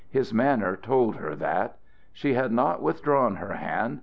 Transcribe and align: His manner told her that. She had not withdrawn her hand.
His 0.09 0.33
manner 0.33 0.75
told 0.75 1.17
her 1.17 1.35
that. 1.35 1.77
She 2.11 2.33
had 2.33 2.51
not 2.51 2.81
withdrawn 2.81 3.35
her 3.35 3.53
hand. 3.53 3.99